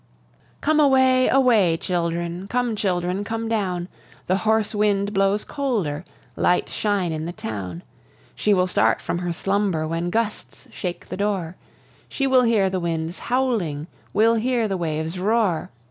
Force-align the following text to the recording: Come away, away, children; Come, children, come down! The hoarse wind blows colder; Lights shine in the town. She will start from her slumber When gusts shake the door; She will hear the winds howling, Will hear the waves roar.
Come 0.61 0.79
away, 0.79 1.27
away, 1.29 1.77
children; 1.77 2.47
Come, 2.47 2.75
children, 2.75 3.23
come 3.23 3.47
down! 3.47 3.87
The 4.25 4.37
hoarse 4.37 4.73
wind 4.73 5.13
blows 5.13 5.43
colder; 5.43 6.05
Lights 6.35 6.73
shine 6.73 7.11
in 7.11 7.27
the 7.27 7.31
town. 7.31 7.83
She 8.33 8.51
will 8.51 8.65
start 8.65 8.99
from 8.99 9.19
her 9.19 9.31
slumber 9.31 9.87
When 9.87 10.09
gusts 10.09 10.67
shake 10.71 11.09
the 11.09 11.17
door; 11.17 11.55
She 12.09 12.25
will 12.25 12.41
hear 12.41 12.67
the 12.67 12.79
winds 12.79 13.19
howling, 13.29 13.85
Will 14.11 14.33
hear 14.37 14.67
the 14.67 14.75
waves 14.75 15.19
roar. 15.19 15.69